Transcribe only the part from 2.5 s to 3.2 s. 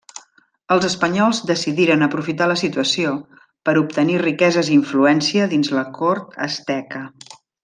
la situació